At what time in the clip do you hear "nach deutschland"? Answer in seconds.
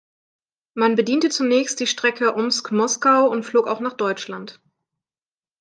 3.81-4.59